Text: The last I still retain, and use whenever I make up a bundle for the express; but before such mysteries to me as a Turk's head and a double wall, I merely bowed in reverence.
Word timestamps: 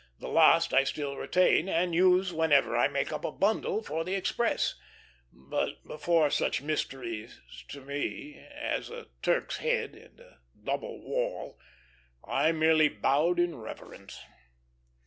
The 0.19 0.27
last 0.29 0.73
I 0.73 0.83
still 0.83 1.15
retain, 1.15 1.69
and 1.69 1.93
use 1.93 2.33
whenever 2.33 2.75
I 2.75 2.87
make 2.87 3.13
up 3.13 3.23
a 3.23 3.31
bundle 3.31 3.83
for 3.83 4.03
the 4.03 4.15
express; 4.15 4.73
but 5.31 5.83
before 5.87 6.31
such 6.31 6.59
mysteries 6.63 7.39
to 7.67 7.81
me 7.81 8.43
as 8.49 8.89
a 8.89 9.09
Turk's 9.21 9.57
head 9.57 9.93
and 9.93 10.19
a 10.19 10.39
double 10.63 11.03
wall, 11.07 11.59
I 12.27 12.51
merely 12.51 12.89
bowed 12.89 13.37
in 13.39 13.55
reverence. 13.55 14.19